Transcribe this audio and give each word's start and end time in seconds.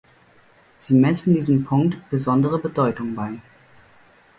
Sie 0.79 0.95
messen 0.95 1.35
diesem 1.35 1.63
Punkt 1.63 1.95
besondere 2.09 2.57
Bedeutung 2.57 3.13
bei. 3.13 3.33